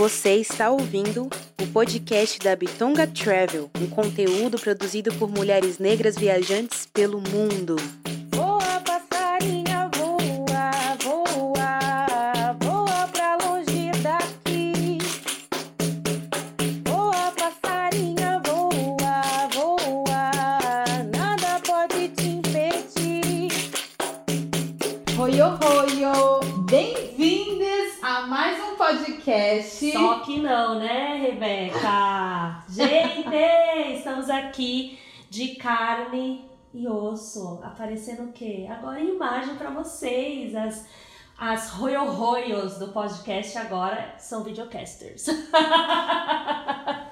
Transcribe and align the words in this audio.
Você 0.00 0.36
está 0.36 0.70
ouvindo 0.70 1.28
o 1.60 1.66
podcast 1.74 2.38
da 2.38 2.56
Bitonga 2.56 3.06
Travel, 3.06 3.70
um 3.78 3.86
conteúdo 3.86 4.58
produzido 4.58 5.12
por 5.16 5.28
mulheres 5.28 5.78
negras 5.78 6.16
viajantes 6.16 6.86
pelo 6.86 7.20
mundo. 7.20 7.76
Voa, 8.34 8.80
passarinha, 8.80 9.90
voa, 9.94 10.96
voa, 11.02 12.56
voa 12.62 13.08
pra 13.08 13.36
longe 13.44 13.90
daqui. 14.02 14.96
Voa, 16.86 17.30
passarinha, 17.32 18.40
voa, 18.46 19.48
voa, 19.52 21.04
nada 21.14 21.60
pode 21.60 22.08
te 22.08 22.26
impedir. 22.26 23.52
Oi, 25.18 25.42
oi, 25.42 26.04
oi! 26.06 26.40
Bem-vindos 26.70 27.98
a 28.02 28.26
mais 28.26 28.58
um 28.64 28.69
podcast. 28.90 29.92
Só 29.92 30.20
que 30.20 30.40
não, 30.40 30.78
né, 30.78 31.16
Rebeca? 31.16 32.64
Gente, 32.68 33.96
estamos 33.96 34.28
aqui 34.28 34.98
de 35.28 35.54
carne 35.54 36.44
e 36.74 36.88
osso. 36.88 37.60
Aparecendo 37.62 38.28
o 38.28 38.32
quê? 38.32 38.66
Agora 38.68 39.00
imagem 39.00 39.54
para 39.54 39.70
vocês. 39.70 40.54
As, 40.56 40.86
as 41.38 41.70
roio-roios 41.70 42.78
do 42.78 42.88
podcast 42.88 43.56
agora 43.58 44.14
são 44.18 44.42
videocasters. 44.42 45.26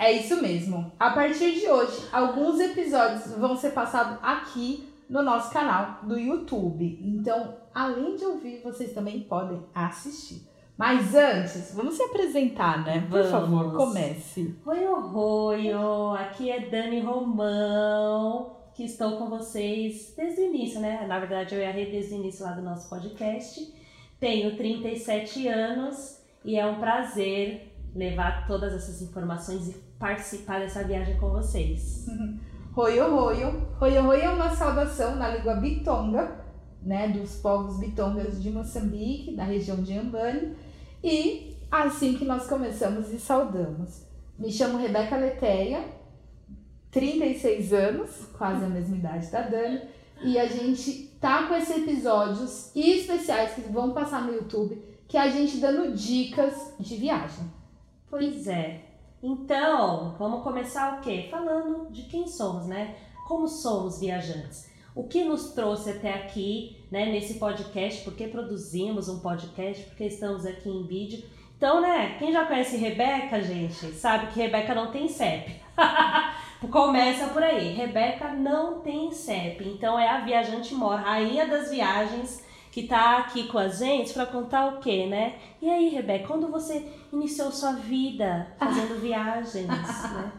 É 0.00 0.12
isso 0.12 0.40
mesmo. 0.40 0.92
A 0.98 1.10
partir 1.10 1.54
de 1.58 1.68
hoje, 1.68 2.08
alguns 2.12 2.60
episódios 2.60 3.32
vão 3.32 3.56
ser 3.56 3.72
passados 3.72 4.16
aqui 4.22 4.88
no 5.10 5.22
nosso 5.22 5.52
canal 5.52 5.98
do 6.04 6.16
YouTube. 6.16 7.00
Então, 7.02 7.56
além 7.74 8.14
de 8.14 8.24
ouvir, 8.24 8.62
vocês 8.62 8.92
também 8.92 9.20
podem 9.24 9.60
assistir. 9.74 10.48
Mas 10.78 11.12
antes, 11.12 11.74
vamos 11.74 11.96
se 11.96 12.02
apresentar, 12.04 12.84
né? 12.84 13.00
Por 13.00 13.20
Vamos. 13.24 13.30
favor, 13.30 13.72
comece. 13.76 14.54
Roio-roio, 14.64 16.12
aqui 16.12 16.52
é 16.52 16.70
Dani 16.70 17.00
Romão, 17.00 18.56
que 18.72 18.84
estou 18.84 19.16
com 19.18 19.28
vocês 19.28 20.14
desde 20.16 20.40
o 20.40 20.44
início, 20.44 20.78
né? 20.78 21.04
Na 21.08 21.18
verdade, 21.18 21.56
eu 21.56 21.60
e 21.60 21.68
Rê 21.68 21.86
desde 21.86 22.14
o 22.14 22.18
início 22.18 22.44
lá 22.44 22.52
do 22.52 22.62
nosso 22.62 22.88
podcast. 22.88 23.74
Tenho 24.20 24.56
37 24.56 25.48
anos 25.48 26.20
e 26.44 26.56
é 26.56 26.64
um 26.64 26.78
prazer 26.78 27.74
levar 27.92 28.46
todas 28.46 28.72
essas 28.72 29.02
informações 29.02 29.68
e 29.68 29.72
participar 29.98 30.60
dessa 30.60 30.84
viagem 30.84 31.18
com 31.18 31.30
vocês. 31.30 32.06
Roio, 32.70 33.10
roio. 33.12 33.66
Roio, 33.80 34.02
roio 34.02 34.22
é 34.22 34.30
uma 34.30 34.50
saudação 34.50 35.16
na 35.16 35.26
língua 35.30 35.56
bitonga, 35.56 36.40
né? 36.80 37.08
Dos 37.08 37.34
povos 37.40 37.80
bitongas 37.80 38.40
de 38.40 38.52
Moçambique, 38.52 39.34
da 39.34 39.42
região 39.42 39.82
de 39.82 39.98
Ambani. 39.98 40.67
E 41.02 41.56
assim 41.70 42.14
que 42.14 42.24
nós 42.24 42.46
começamos 42.46 43.12
e 43.12 43.18
saudamos. 43.18 44.06
Me 44.38 44.52
chamo 44.52 44.78
Rebeca 44.78 45.16
Leteia, 45.16 45.84
36 46.90 47.72
anos, 47.72 48.26
quase 48.36 48.64
a 48.64 48.68
mesma 48.68 48.96
idade 48.96 49.30
da 49.30 49.42
Dani. 49.42 49.82
E 50.22 50.38
a 50.38 50.46
gente 50.46 51.16
tá 51.20 51.46
com 51.46 51.54
esses 51.54 51.76
episódios 51.76 52.74
especiais 52.74 53.54
que 53.54 53.60
vão 53.62 53.92
passar 53.92 54.22
no 54.22 54.34
YouTube, 54.34 54.82
que 55.06 55.16
é 55.16 55.20
a 55.20 55.28
gente 55.28 55.58
dando 55.58 55.94
dicas 55.94 56.74
de 56.78 56.96
viagem. 56.96 57.44
Pois 58.10 58.46
é. 58.48 58.82
Então, 59.22 60.14
vamos 60.18 60.42
começar 60.42 60.98
o 60.98 61.00
quê? 61.00 61.28
Falando 61.30 61.90
de 61.90 62.02
quem 62.04 62.26
somos, 62.26 62.66
né? 62.66 62.96
Como 63.26 63.46
somos 63.46 64.00
viajantes. 64.00 64.70
O 64.98 65.04
que 65.04 65.22
nos 65.22 65.50
trouxe 65.50 65.90
até 65.90 66.12
aqui, 66.12 66.76
né, 66.90 67.06
nesse 67.06 67.34
podcast, 67.34 68.02
por 68.02 68.14
que 68.14 68.26
produzimos 68.26 69.08
um 69.08 69.20
podcast, 69.20 69.84
porque 69.84 70.02
estamos 70.02 70.44
aqui 70.44 70.68
em 70.68 70.88
vídeo. 70.88 71.22
Então, 71.56 71.80
né, 71.80 72.16
quem 72.18 72.32
já 72.32 72.44
conhece 72.44 72.76
Rebeca, 72.76 73.40
gente, 73.40 73.92
sabe 73.92 74.32
que 74.32 74.40
Rebeca 74.40 74.74
não 74.74 74.90
tem 74.90 75.06
CEP. 75.06 75.52
Começa 76.68 77.28
por 77.28 77.44
aí. 77.44 77.74
Rebeca 77.74 78.30
não 78.30 78.80
tem 78.80 79.12
CEP. 79.12 79.68
Então 79.68 79.96
é 79.96 80.08
a 80.08 80.18
viajante 80.18 80.74
mor, 80.74 80.96
rainha 80.96 81.46
das 81.46 81.70
viagens, 81.70 82.44
que 82.72 82.82
tá 82.82 83.18
aqui 83.18 83.46
com 83.46 83.58
a 83.58 83.68
gente 83.68 84.12
para 84.12 84.26
contar 84.26 84.66
o 84.66 84.78
quê, 84.80 85.06
né? 85.06 85.36
E 85.62 85.70
aí, 85.70 85.90
Rebeca, 85.90 86.26
quando 86.26 86.50
você 86.50 86.84
iniciou 87.12 87.52
sua 87.52 87.74
vida 87.74 88.48
fazendo 88.58 88.98
viagens, 88.98 89.68
né? 89.68 90.32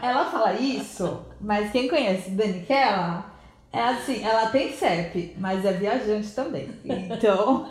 Ela 0.00 0.26
fala 0.26 0.52
isso, 0.52 1.26
mas 1.40 1.72
quem 1.72 1.88
conhece 1.88 2.30
Daniela 2.30 3.34
é 3.76 3.82
assim, 3.90 4.24
ela 4.24 4.46
tem 4.46 4.72
CEP, 4.72 5.36
mas 5.38 5.64
é 5.64 5.72
viajante 5.72 6.30
também. 6.32 6.68
Então, 6.84 7.68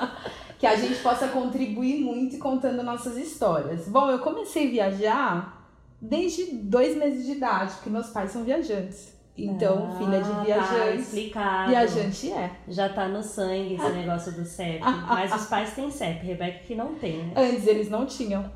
que 0.58 0.66
a 0.66 0.76
gente 0.76 0.96
possa 1.00 1.28
contribuir 1.28 2.00
muito 2.00 2.38
contando 2.38 2.82
nossas 2.82 3.16
histórias. 3.16 3.88
Bom, 3.88 4.08
eu 4.10 4.18
comecei 4.20 4.68
a 4.68 4.88
viajar 4.88 5.68
desde 6.00 6.52
dois 6.56 6.96
meses 6.96 7.26
de 7.26 7.32
idade, 7.32 7.72
porque 7.74 7.90
meus 7.90 8.08
pais 8.10 8.30
são 8.30 8.44
viajantes. 8.44 9.14
Então, 9.38 9.90
Ah, 9.92 9.98
filha 9.98 10.22
de 10.22 10.30
Tá 10.30 10.42
viajante, 10.44 11.00
explicado. 11.02 11.68
viajante 11.68 12.32
é. 12.32 12.50
Já 12.68 12.88
tá 12.88 13.06
no 13.06 13.22
sangue 13.22 13.74
esse 13.74 13.90
negócio 13.90 14.32
do 14.32 14.46
CEP. 14.46 14.80
Mas 15.06 15.30
os 15.34 15.44
pais 15.46 15.74
têm 15.74 15.90
CEP, 15.90 16.24
Rebeca 16.24 16.60
que 16.60 16.74
não 16.74 16.94
tem, 16.94 17.18
né? 17.18 17.34
Antes 17.36 17.66
eles 17.66 17.90
não 17.90 18.06
tinham. 18.06 18.50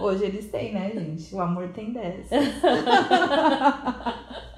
Hoje 0.00 0.24
eles 0.24 0.48
têm, 0.48 0.72
né, 0.72 0.88
gente? 0.94 1.34
O 1.34 1.40
amor 1.40 1.70
tem 1.70 1.92
dessa. 1.92 2.36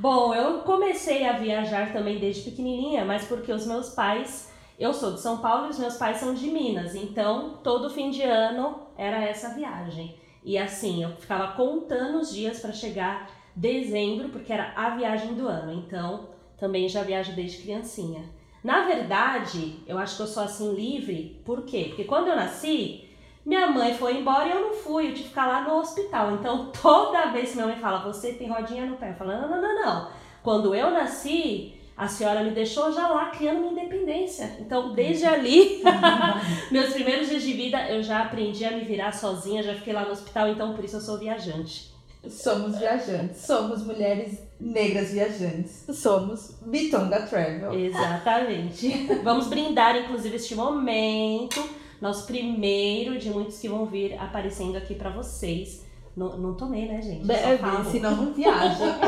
Bom, 0.00 0.34
eu 0.34 0.60
comecei 0.60 1.28
a 1.28 1.34
viajar 1.34 1.92
também 1.92 2.18
desde 2.18 2.50
pequenininha, 2.50 3.04
mas 3.04 3.26
porque 3.26 3.52
os 3.52 3.66
meus 3.66 3.90
pais, 3.90 4.50
eu 4.78 4.94
sou 4.94 5.12
de 5.12 5.20
São 5.20 5.42
Paulo 5.42 5.66
e 5.66 5.68
os 5.68 5.78
meus 5.78 5.98
pais 5.98 6.16
são 6.16 6.32
de 6.32 6.50
Minas, 6.50 6.94
então 6.94 7.58
todo 7.62 7.90
fim 7.90 8.08
de 8.08 8.22
ano 8.22 8.80
era 8.96 9.22
essa 9.22 9.50
viagem. 9.50 10.16
E 10.42 10.56
assim, 10.56 11.02
eu 11.02 11.10
ficava 11.16 11.48
contando 11.48 12.18
os 12.18 12.32
dias 12.32 12.60
para 12.60 12.72
chegar 12.72 13.30
dezembro, 13.54 14.30
porque 14.30 14.50
era 14.50 14.72
a 14.74 14.96
viagem 14.96 15.34
do 15.34 15.46
ano, 15.46 15.70
então 15.70 16.30
também 16.56 16.88
já 16.88 17.02
viajo 17.02 17.36
desde 17.36 17.58
criancinha. 17.58 18.24
Na 18.64 18.86
verdade, 18.86 19.80
eu 19.86 19.98
acho 19.98 20.16
que 20.16 20.22
eu 20.22 20.26
sou 20.26 20.44
assim 20.44 20.72
livre, 20.72 21.42
por 21.44 21.66
quê? 21.66 21.84
Porque 21.88 22.04
quando 22.04 22.28
eu 22.28 22.36
nasci, 22.36 23.06
minha 23.44 23.68
mãe 23.68 23.94
foi 23.94 24.18
embora 24.18 24.48
e 24.48 24.52
eu 24.52 24.60
não 24.60 24.74
fui, 24.74 25.04
eu 25.06 25.08
tive 25.10 25.22
que 25.22 25.28
ficar 25.28 25.46
lá 25.46 25.62
no 25.62 25.76
hospital. 25.78 26.32
Então, 26.32 26.70
toda 26.80 27.30
vez 27.30 27.50
que 27.50 27.56
minha 27.56 27.66
mãe 27.66 27.76
fala, 27.76 28.00
você 28.00 28.32
tem 28.32 28.48
rodinha 28.48 28.86
no 28.86 28.96
pé, 28.96 29.10
eu 29.10 29.14
falo, 29.14 29.32
não, 29.32 29.48
não, 29.48 29.60
não, 29.60 29.84
não. 29.84 30.08
Quando 30.42 30.74
eu 30.74 30.90
nasci, 30.90 31.74
a 31.96 32.08
senhora 32.08 32.42
me 32.42 32.50
deixou 32.50 32.92
já 32.92 33.08
lá 33.08 33.26
criando 33.26 33.60
minha 33.60 33.72
independência. 33.72 34.56
Então, 34.60 34.94
desde 34.94 35.26
ali, 35.26 35.82
meus 36.70 36.92
primeiros 36.92 37.28
dias 37.28 37.42
de 37.42 37.52
vida, 37.52 37.90
eu 37.90 38.02
já 38.02 38.22
aprendi 38.22 38.64
a 38.64 38.70
me 38.70 38.84
virar 38.84 39.12
sozinha, 39.12 39.62
já 39.62 39.74
fiquei 39.74 39.92
lá 39.92 40.04
no 40.04 40.12
hospital, 40.12 40.48
então 40.48 40.74
por 40.74 40.84
isso 40.84 40.96
eu 40.96 41.00
sou 41.00 41.18
viajante. 41.18 41.90
Somos 42.28 42.78
viajantes, 42.78 43.40
somos 43.46 43.82
mulheres 43.82 44.42
negras 44.60 45.10
viajantes, 45.10 45.86
somos 45.94 46.54
Bitonga 46.66 47.22
Travel. 47.22 47.72
Exatamente. 47.72 49.08
Vamos 49.24 49.46
brindar, 49.46 49.96
inclusive, 49.96 50.36
este 50.36 50.54
momento, 50.54 51.66
nosso 52.00 52.26
primeiro 52.26 53.18
de 53.18 53.30
muitos 53.30 53.58
que 53.58 53.68
vão 53.68 53.84
vir 53.86 54.18
aparecendo 54.18 54.76
aqui 54.76 54.94
pra 54.94 55.10
vocês. 55.10 55.86
Não, 56.16 56.36
não 56.38 56.54
tomei, 56.54 56.86
né, 56.86 57.00
gente? 57.02 57.26
Bebe, 57.26 57.90
senão 57.90 58.16
não 58.16 58.32
viaja. 58.32 58.98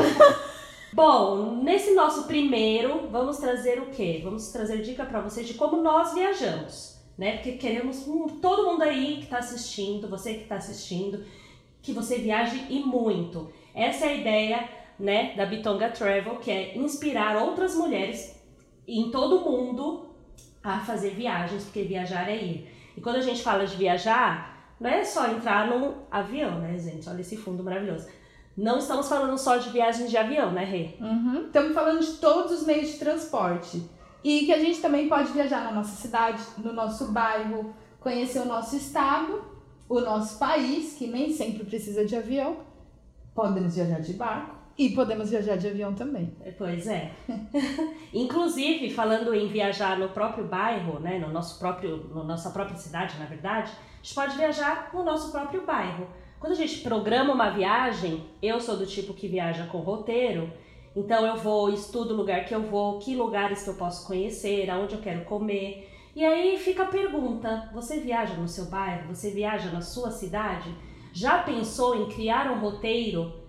Bom, 0.93 1.55
nesse 1.63 1.95
nosso 1.95 2.25
primeiro, 2.25 3.07
vamos 3.11 3.37
trazer 3.37 3.79
o 3.79 3.87
quê? 3.87 4.21
Vamos 4.23 4.49
trazer 4.49 4.81
dica 4.81 5.03
pra 5.03 5.21
vocês 5.21 5.47
de 5.47 5.55
como 5.55 5.81
nós 5.81 6.13
viajamos, 6.13 7.01
né? 7.17 7.37
Porque 7.37 7.53
queremos 7.53 8.07
hum, 8.07 8.27
todo 8.39 8.71
mundo 8.71 8.83
aí 8.83 9.17
que 9.21 9.25
tá 9.25 9.39
assistindo, 9.39 10.07
você 10.07 10.35
que 10.35 10.45
tá 10.45 10.55
assistindo, 10.55 11.25
que 11.81 11.93
você 11.93 12.19
viaje 12.19 12.67
e 12.69 12.79
muito. 12.79 13.51
Essa 13.73 14.05
é 14.05 14.09
a 14.09 14.15
ideia, 14.15 14.69
né, 14.99 15.33
da 15.35 15.47
Bitonga 15.47 15.89
Travel, 15.89 16.35
que 16.35 16.51
é 16.51 16.77
inspirar 16.77 17.41
outras 17.41 17.75
mulheres 17.75 18.39
em 18.87 19.09
todo 19.09 19.37
o 19.37 19.51
mundo 19.51 20.09
a 20.63 20.79
fazer 20.79 21.15
viagens, 21.15 21.63
porque 21.63 21.81
viajar 21.81 22.29
é 22.29 22.37
ir. 22.37 22.67
E 22.95 23.01
quando 23.01 23.17
a 23.17 23.21
gente 23.21 23.41
fala 23.41 23.65
de 23.65 23.75
viajar, 23.75 24.73
não 24.79 24.89
é 24.89 25.03
só 25.03 25.27
entrar 25.27 25.67
num 25.67 25.93
avião, 26.11 26.59
né, 26.59 26.77
gente? 26.77 27.07
Olha 27.09 27.21
esse 27.21 27.37
fundo 27.37 27.63
maravilhoso. 27.63 28.07
Não 28.55 28.77
estamos 28.77 29.09
falando 29.09 29.37
só 29.37 29.57
de 29.57 29.69
viagens 29.69 30.09
de 30.09 30.17
avião, 30.17 30.51
né, 30.51 30.63
Rê? 30.63 30.95
Uhum. 30.99 31.45
Estamos 31.47 31.73
falando 31.73 31.99
de 32.01 32.13
todos 32.13 32.51
os 32.51 32.65
meios 32.65 32.91
de 32.91 32.99
transporte. 32.99 33.89
E 34.23 34.45
que 34.45 34.53
a 34.53 34.59
gente 34.59 34.79
também 34.79 35.09
pode 35.09 35.31
viajar 35.31 35.63
na 35.63 35.71
nossa 35.71 35.95
cidade, 35.95 36.41
no 36.57 36.71
nosso 36.71 37.11
bairro, 37.11 37.73
conhecer 37.99 38.39
o 38.39 38.45
nosso 38.45 38.75
estado, 38.75 39.43
o 39.89 39.99
nosso 39.99 40.37
país, 40.37 40.93
que 40.93 41.07
nem 41.07 41.33
sempre 41.33 41.65
precisa 41.65 42.05
de 42.05 42.15
avião. 42.15 42.57
Podemos 43.33 43.75
viajar 43.75 43.99
de 43.99 44.13
barco 44.13 44.62
e 44.77 44.89
podemos 44.89 45.29
viajar 45.29 45.55
de 45.55 45.67
avião 45.67 45.93
também. 45.93 46.35
Pois 46.57 46.87
é. 46.87 47.11
Inclusive, 48.13 48.89
falando 48.89 49.33
em 49.33 49.47
viajar 49.47 49.97
no 49.99 50.09
próprio 50.09 50.45
bairro, 50.45 50.99
né, 50.99 51.19
no 51.19 51.31
nosso 51.31 51.59
próprio, 51.59 52.09
na 52.13 52.23
nossa 52.23 52.49
própria 52.49 52.77
cidade, 52.77 53.17
na 53.19 53.25
verdade, 53.25 53.71
a 53.71 54.03
gente 54.03 54.15
pode 54.15 54.35
viajar 54.35 54.89
no 54.93 55.03
nosso 55.03 55.31
próprio 55.31 55.65
bairro. 55.65 56.07
Quando 56.39 56.53
a 56.53 56.55
gente 56.57 56.79
programa 56.79 57.33
uma 57.33 57.49
viagem, 57.51 58.25
eu 58.41 58.59
sou 58.59 58.75
do 58.75 58.85
tipo 58.85 59.13
que 59.13 59.27
viaja 59.27 59.65
com 59.67 59.77
roteiro, 59.77 60.51
então 60.95 61.25
eu 61.25 61.37
vou, 61.37 61.69
estudo 61.69 62.13
o 62.13 62.17
lugar 62.17 62.45
que 62.45 62.53
eu 62.53 62.63
vou, 62.63 62.99
que 62.99 63.15
lugares 63.15 63.63
que 63.63 63.69
eu 63.69 63.75
posso 63.75 64.05
conhecer, 64.05 64.69
aonde 64.69 64.95
eu 64.95 65.01
quero 65.01 65.23
comer. 65.25 65.89
E 66.15 66.23
aí 66.23 66.57
fica 66.57 66.83
a 66.83 66.87
pergunta: 66.87 67.69
você 67.73 67.99
viaja 67.99 68.33
no 68.35 68.47
seu 68.47 68.65
bairro? 68.65 69.13
Você 69.13 69.31
viaja 69.31 69.71
na 69.71 69.81
sua 69.81 70.11
cidade? 70.11 70.73
Já 71.11 71.39
pensou 71.39 71.95
em 71.95 72.09
criar 72.09 72.51
um 72.51 72.59
roteiro? 72.59 73.42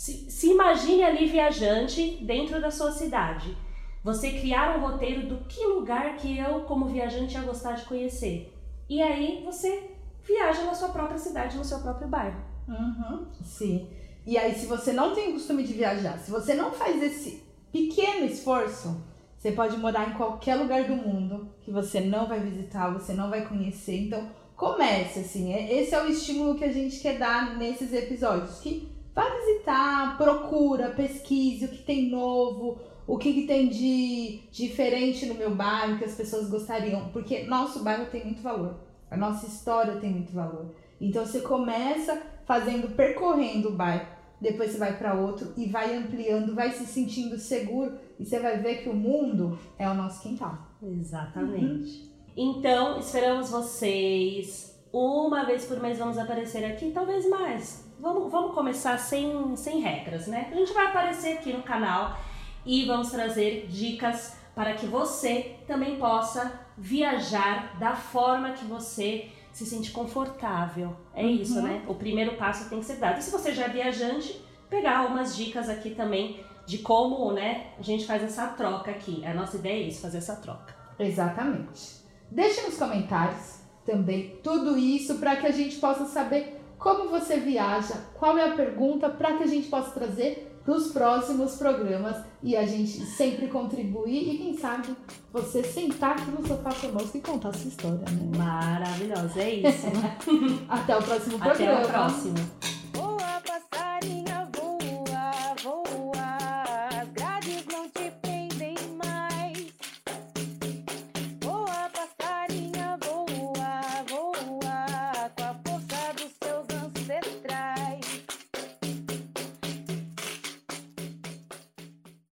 Se, 0.00 0.30
se 0.30 0.48
imagine 0.48 1.04
ali 1.04 1.26
viajante 1.26 2.24
dentro 2.24 2.58
da 2.58 2.70
sua 2.70 2.90
cidade. 2.90 3.54
Você 4.02 4.30
criar 4.30 4.78
um 4.78 4.80
roteiro 4.80 5.26
do 5.26 5.44
que 5.44 5.62
lugar 5.66 6.16
que 6.16 6.38
eu, 6.38 6.60
como 6.60 6.86
viajante, 6.86 7.34
ia 7.34 7.42
gostar 7.42 7.72
de 7.72 7.84
conhecer. 7.84 8.50
E 8.88 9.02
aí 9.02 9.42
você 9.44 9.90
viaja 10.26 10.64
na 10.64 10.72
sua 10.72 10.88
própria 10.88 11.18
cidade, 11.18 11.58
no 11.58 11.64
seu 11.66 11.80
próprio 11.80 12.08
bairro. 12.08 12.40
Uhum, 12.66 13.26
sim. 13.44 13.90
E 14.26 14.38
aí, 14.38 14.54
se 14.54 14.64
você 14.64 14.90
não 14.90 15.14
tem 15.14 15.28
o 15.28 15.32
costume 15.34 15.64
de 15.64 15.74
viajar, 15.74 16.18
se 16.18 16.30
você 16.30 16.54
não 16.54 16.72
faz 16.72 17.02
esse 17.02 17.42
pequeno 17.70 18.24
esforço, 18.24 19.04
você 19.36 19.52
pode 19.52 19.76
morar 19.76 20.08
em 20.08 20.14
qualquer 20.14 20.54
lugar 20.54 20.84
do 20.84 20.96
mundo 20.96 21.52
que 21.60 21.70
você 21.70 22.00
não 22.00 22.26
vai 22.26 22.40
visitar, 22.40 22.90
você 22.90 23.12
não 23.12 23.28
vai 23.28 23.46
conhecer. 23.46 24.06
Então, 24.06 24.30
comece 24.56 25.18
assim. 25.18 25.52
é- 25.52 25.74
Esse 25.78 25.94
é 25.94 26.02
o 26.02 26.08
estímulo 26.08 26.54
que 26.54 26.64
a 26.64 26.72
gente 26.72 26.98
quer 27.00 27.18
dar 27.18 27.58
nesses 27.58 27.92
episódios. 27.92 28.60
Que 28.60 28.98
vá 29.20 29.28
visitar, 29.38 30.16
procura, 30.16 30.90
pesquise 30.90 31.66
o 31.66 31.68
que 31.68 31.82
tem 31.82 32.08
novo, 32.08 32.78
o 33.06 33.18
que, 33.18 33.32
que 33.34 33.46
tem 33.46 33.68
de 33.68 34.40
diferente 34.50 35.26
no 35.26 35.34
meu 35.34 35.54
bairro 35.54 35.98
que 35.98 36.04
as 36.04 36.14
pessoas 36.14 36.48
gostariam. 36.48 37.08
Porque 37.12 37.44
nosso 37.44 37.82
bairro 37.82 38.06
tem 38.06 38.24
muito 38.24 38.40
valor. 38.40 38.76
A 39.10 39.16
nossa 39.16 39.46
história 39.46 39.96
tem 39.96 40.10
muito 40.10 40.32
valor. 40.32 40.74
Então 41.00 41.26
você 41.26 41.40
começa 41.40 42.22
fazendo, 42.46 42.94
percorrendo 42.94 43.68
o 43.68 43.72
bairro, 43.72 44.06
depois 44.40 44.70
você 44.70 44.78
vai 44.78 44.96
para 44.96 45.14
outro 45.14 45.52
e 45.56 45.66
vai 45.66 45.94
ampliando, 45.96 46.54
vai 46.54 46.70
se 46.70 46.86
sentindo 46.86 47.38
seguro 47.38 47.98
e 48.18 48.24
você 48.24 48.38
vai 48.38 48.58
ver 48.58 48.82
que 48.82 48.88
o 48.88 48.94
mundo 48.94 49.58
é 49.78 49.88
o 49.88 49.94
nosso 49.94 50.22
quintal. 50.22 50.56
Exatamente. 50.82 52.10
Então, 52.36 52.98
esperamos 52.98 53.50
vocês. 53.50 54.69
Uma 54.92 55.44
vez 55.44 55.64
por 55.66 55.78
mês 55.80 55.98
vamos 55.98 56.18
aparecer 56.18 56.64
aqui, 56.64 56.90
talvez 56.90 57.28
mais. 57.28 57.88
Vamos, 58.00 58.30
vamos 58.30 58.54
começar 58.54 58.98
sem, 58.98 59.54
sem 59.56 59.80
regras, 59.80 60.26
né? 60.26 60.48
A 60.50 60.54
gente 60.54 60.72
vai 60.72 60.86
aparecer 60.86 61.34
aqui 61.34 61.52
no 61.52 61.62
canal 61.62 62.18
e 62.66 62.84
vamos 62.86 63.10
trazer 63.10 63.66
dicas 63.68 64.36
para 64.54 64.74
que 64.74 64.86
você 64.86 65.56
também 65.66 65.96
possa 65.96 66.60
viajar 66.76 67.78
da 67.78 67.94
forma 67.94 68.50
que 68.50 68.64
você 68.64 69.30
se 69.52 69.64
sente 69.64 69.90
confortável. 69.92 70.96
É 71.14 71.24
isso, 71.24 71.56
Uhum. 71.58 71.62
né? 71.62 71.84
O 71.86 71.94
primeiro 71.94 72.36
passo 72.36 72.68
tem 72.68 72.80
que 72.80 72.84
ser 72.86 72.96
dado. 72.96 73.18
E 73.18 73.22
se 73.22 73.30
você 73.30 73.52
já 73.54 73.64
é 73.66 73.68
viajante, 73.68 74.44
pegar 74.68 75.06
umas 75.06 75.36
dicas 75.36 75.68
aqui 75.68 75.90
também 75.90 76.44
de 76.66 76.78
como, 76.78 77.32
né, 77.32 77.68
a 77.78 77.82
gente 77.82 78.06
faz 78.06 78.22
essa 78.22 78.46
troca 78.48 78.90
aqui. 78.90 79.24
A 79.24 79.34
nossa 79.34 79.56
ideia 79.56 79.84
é 79.84 79.86
isso, 79.88 80.02
fazer 80.02 80.18
essa 80.18 80.36
troca. 80.36 80.74
Exatamente. 80.98 82.00
Deixe 82.30 82.62
nos 82.62 82.76
comentários 82.78 83.59
também 83.84 84.38
tudo 84.42 84.76
isso 84.76 85.16
para 85.16 85.36
que 85.36 85.46
a 85.46 85.50
gente 85.50 85.76
possa 85.76 86.04
saber 86.06 86.60
como 86.78 87.10
você 87.10 87.38
viaja, 87.38 87.94
qual 88.14 88.38
é 88.38 88.48
a 88.48 88.54
pergunta 88.54 89.08
para 89.08 89.36
que 89.36 89.42
a 89.42 89.46
gente 89.46 89.68
possa 89.68 89.90
trazer 89.90 90.50
para 90.64 90.74
os 90.74 90.92
próximos 90.92 91.56
programas 91.56 92.16
e 92.42 92.56
a 92.56 92.64
gente 92.64 93.04
sempre 93.04 93.48
contribuir 93.48 94.34
e 94.34 94.38
quem 94.38 94.56
sabe 94.56 94.94
você 95.32 95.62
sentar 95.62 96.12
aqui 96.12 96.30
no 96.30 96.46
sofá 96.46 96.70
conosco 96.72 97.16
e 97.16 97.20
contar 97.20 97.52
sua 97.54 97.68
história, 97.68 97.98
né? 97.98 98.38
Maravilhosa, 98.38 99.40
é 99.40 99.54
isso. 99.54 99.86
Até 100.68 100.96
o 100.96 101.02
próximo 101.02 101.36
Até 101.36 101.54
programa. 101.54 101.82
o 101.82 101.88
próximo. 101.88 102.69